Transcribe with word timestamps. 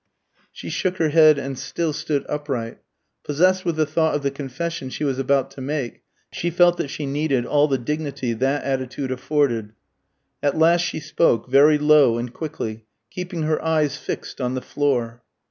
She 0.51 0.71
shook 0.71 0.97
her 0.97 1.09
head 1.09 1.37
and 1.37 1.55
still 1.55 1.93
stood 1.93 2.25
upright. 2.27 2.79
Possessed 3.23 3.65
with 3.65 3.75
the 3.75 3.85
thought 3.85 4.15
of 4.15 4.23
the 4.23 4.31
confession 4.31 4.89
she 4.89 5.03
was 5.03 5.19
about 5.19 5.51
to 5.51 5.61
make, 5.61 6.01
she 6.33 6.49
felt 6.49 6.77
that 6.77 6.87
she 6.87 7.05
needed 7.05 7.45
all 7.45 7.67
the 7.67 7.77
dignity 7.77 8.33
that 8.33 8.63
attitude 8.63 9.11
afforded. 9.11 9.73
At 10.41 10.57
last 10.57 10.81
she 10.81 10.99
spoke, 10.99 11.51
very 11.51 11.77
low 11.77 12.17
and 12.17 12.33
quickly, 12.33 12.85
keeping 13.11 13.43
her 13.43 13.63
eyes 13.63 13.95
fixed 13.95 14.41
on 14.41 14.55
the 14.55 14.59
floor. 14.63 15.21